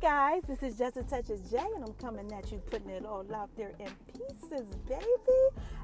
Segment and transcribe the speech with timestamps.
[0.00, 3.06] Guys, this is Just a Touch of J, and I'm coming at you, putting it
[3.06, 5.02] all out there in pieces, baby.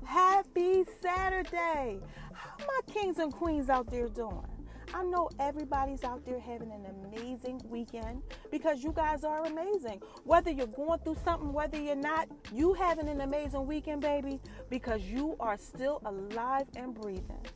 [0.04, 1.98] Happy Saturday.
[2.34, 4.46] How my kings and queens out there doing?
[4.92, 10.02] I know everybody's out there having an amazing weekend because you guys are amazing.
[10.24, 15.00] Whether you're going through something, whether you're not, you having an amazing weekend, baby, because
[15.02, 17.46] you are still alive and breathing.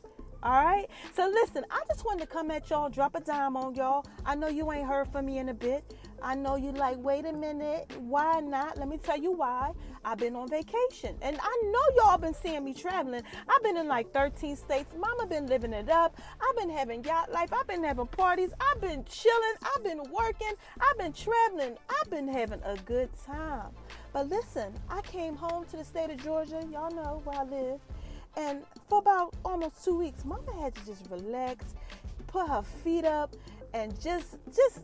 [0.43, 0.87] All right.
[1.15, 4.05] So listen, I just wanted to come at y'all, drop a dime on y'all.
[4.25, 5.93] I know you ain't heard from me in a bit.
[6.21, 8.77] I know you like, wait a minute, why not?
[8.77, 9.71] Let me tell you why.
[10.03, 11.15] I've been on vacation.
[11.21, 13.21] And I know y'all been seeing me traveling.
[13.47, 14.93] I've been in like 13 states.
[14.97, 16.19] Mama been living it up.
[16.41, 17.51] I've been having yacht life.
[17.53, 18.51] I've been having parties.
[18.59, 19.55] I've been chilling.
[19.75, 20.53] I've been working.
[20.79, 21.77] I've been traveling.
[21.89, 23.69] I've been having a good time.
[24.13, 26.63] But listen, I came home to the state of Georgia.
[26.71, 27.79] Y'all know where I live.
[28.37, 31.73] And for about almost two weeks, Mama had to just relax,
[32.27, 33.35] put her feet up,
[33.73, 34.81] and just just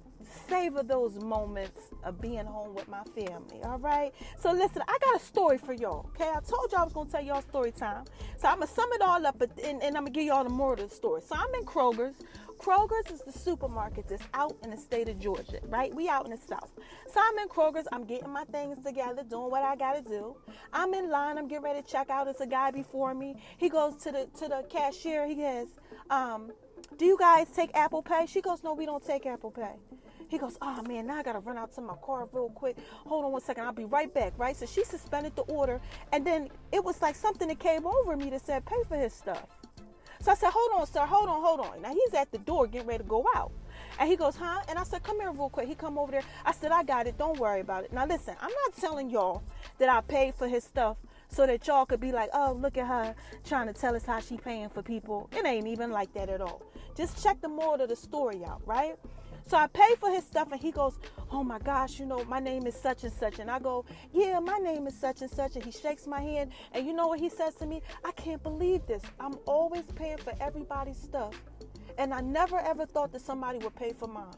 [0.49, 3.61] savor those moments of being home with my family.
[3.63, 4.13] All right.
[4.39, 6.09] So listen, I got a story for y'all.
[6.15, 8.05] Okay, I told y'all I was gonna tell y'all story time.
[8.37, 10.81] So I'm gonna sum it all up, and, and I'm gonna give y'all the moral
[10.81, 11.21] of the story.
[11.21, 12.15] So I'm in Kroger's.
[12.57, 15.93] Kroger's is the supermarket that's out in the state of Georgia, right?
[15.93, 16.71] We out in the south.
[17.11, 17.87] So I'm in Kroger's.
[17.91, 20.37] I'm getting my things together, doing what I gotta do.
[20.71, 21.37] I'm in line.
[21.37, 22.27] I'm getting ready to check out.
[22.27, 23.35] It's a guy before me.
[23.57, 25.27] He goes to the to the cashier.
[25.27, 25.67] He goes,
[26.09, 26.51] um,
[26.97, 29.75] "Do you guys take Apple Pay?" She goes, "No, we don't take Apple Pay."
[30.33, 32.75] He goes, oh man, now I gotta run out to my car real quick.
[33.05, 34.55] Hold on one second, I'll be right back, right?
[34.55, 35.79] So she suspended the order,
[36.11, 39.13] and then it was like something that came over me that said, pay for his
[39.13, 39.45] stuff.
[40.21, 41.83] So I said, hold on, sir, hold on, hold on.
[41.83, 43.51] Now he's at the door getting ready to go out.
[43.99, 44.61] And he goes, huh?
[44.69, 45.67] And I said, come here real quick.
[45.67, 46.23] He come over there.
[46.45, 47.17] I said, I got it.
[47.17, 47.93] Don't worry about it.
[47.93, 49.43] Now listen, I'm not telling y'all
[49.77, 50.97] that I paid for his stuff
[51.33, 54.19] so that y'all could be like, oh, look at her trying to tell us how
[54.19, 55.29] she paying for people.
[55.31, 56.61] It ain't even like that at all.
[56.95, 58.95] Just check the moral of the story out, right?
[59.47, 60.97] So I pay for his stuff, and he goes,
[61.31, 63.39] Oh my gosh, you know, my name is such and such.
[63.39, 63.83] And I go,
[64.13, 65.55] Yeah, my name is such and such.
[65.55, 66.51] And he shakes my hand.
[66.71, 67.81] And you know what he says to me?
[68.05, 69.03] I can't believe this.
[69.19, 71.41] I'm always paying for everybody's stuff.
[71.97, 74.33] And I never ever thought that somebody would pay for mine.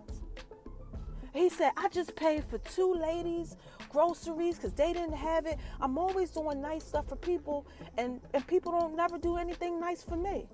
[1.35, 3.57] He said, I just paid for two ladies
[3.89, 5.57] groceries because they didn't have it.
[5.79, 7.65] I'm always doing nice stuff for people,
[7.97, 10.47] and, and people don't never do anything nice for me.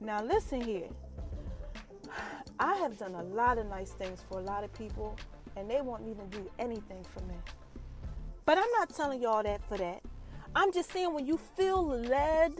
[0.00, 0.88] Now, listen here.
[2.58, 5.16] I have done a lot of nice things for a lot of people,
[5.56, 7.34] and they won't even do anything for me.
[8.44, 10.02] But I'm not telling y'all that for that.
[10.54, 12.52] I'm just saying when you feel led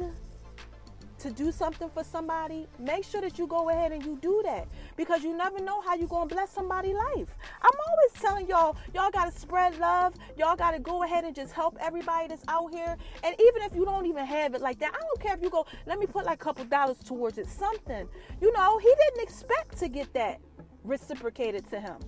[1.26, 4.68] to do something for somebody, make sure that you go ahead and you do that
[4.96, 7.36] because you never know how you're going to bless somebody's life.
[7.62, 10.14] I'm always telling y'all, y'all got to spread love.
[10.36, 12.96] Y'all got to go ahead and just help everybody that's out here.
[13.24, 15.50] And even if you don't even have it like that, I don't care if you
[15.50, 18.08] go, let me put like a couple dollars towards it, something.
[18.40, 20.40] You know, he didn't expect to get that
[20.84, 21.98] reciprocated to him.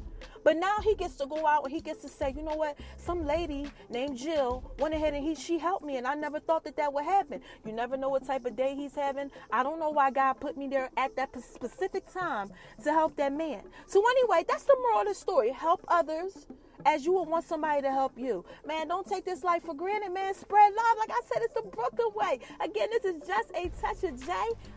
[0.45, 2.77] But now he gets to go out and he gets to say, you know what?
[2.97, 6.65] Some lady named Jill went ahead and he she helped me, and I never thought
[6.65, 7.41] that that would happen.
[7.65, 9.31] You never know what type of day he's having.
[9.53, 12.51] I don't know why God put me there at that specific time
[12.85, 13.63] to help that man.
[13.87, 15.51] So anyway, that's the moral of the story.
[15.51, 16.47] Help others
[16.87, 18.45] as you would want somebody to help you.
[18.67, 20.35] Man, don't take this life for granted, man.
[20.35, 20.97] Spread love.
[20.99, 22.39] Like I said, it's the Brooklyn way.
[22.61, 24.33] Again, this is just a touch of J.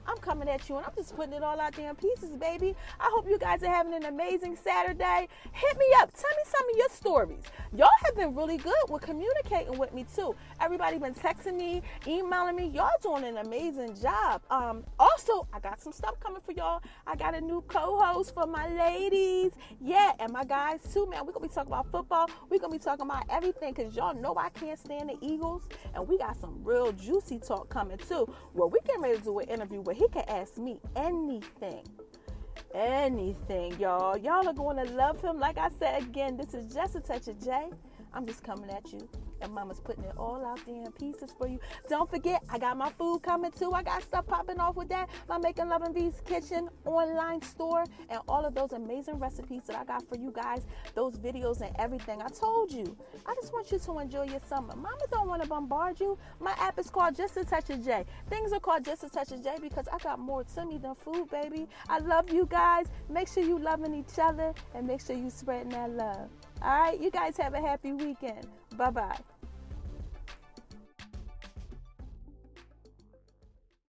[0.07, 2.75] I'm coming at you and I'm just putting it all out there in pieces, baby.
[3.00, 5.28] I hope you guys are having an amazing Saturday.
[5.51, 6.12] Hit me up.
[6.13, 7.44] Tell me some of your stories.
[7.76, 10.34] Y'all have been really good with communicating with me too.
[10.62, 12.68] Everybody been texting me, emailing me.
[12.68, 14.42] Y'all doing an amazing job.
[14.50, 16.82] Um, also, I got some stuff coming for y'all.
[17.06, 19.52] I got a new co-host for my ladies.
[19.82, 21.26] Yeah, and my guys too, man.
[21.26, 22.30] We're gonna be talking about football.
[22.50, 25.64] We're to be talking about everything because y'all know I can't stand the Eagles.
[25.94, 28.34] And we got some real juicy talk coming too.
[28.54, 31.84] Well, we getting ready to do an interview where he can ask me anything.
[32.73, 34.18] Anything, y'all.
[34.18, 35.39] Y'all are going to love him.
[35.39, 37.69] Like I said again, this is just a touch of J.
[38.13, 39.07] I'm just coming at you
[39.42, 41.60] and mama's putting it all out there in pieces for you.
[41.90, 43.72] Don't forget, I got my food coming too.
[43.74, 45.10] I got stuff popping off with that.
[45.28, 49.78] My Making Love and Peace Kitchen online store and all of those amazing recipes that
[49.78, 50.66] I got for you guys,
[50.96, 52.22] those videos and everything.
[52.22, 52.96] I told you,
[53.26, 54.76] I just want you to enjoy your summer.
[54.76, 56.18] Mama don't want to bombard you.
[56.40, 58.06] My app is called Just a Touch of J.
[58.30, 60.96] Things are called Just a Touch of J because I got more to me than
[60.96, 61.68] food, baby.
[61.90, 62.88] I love you guys.
[63.10, 66.30] Make sure you loving each other and make sure you spreading that love.
[66.64, 68.46] All right, you guys have a happy weekend.
[68.81, 69.41] Bye bye.